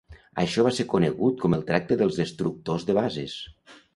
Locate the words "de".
2.91-2.99